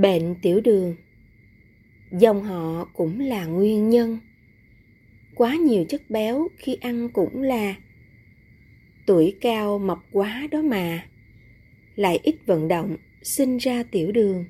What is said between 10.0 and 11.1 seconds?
quá đó mà.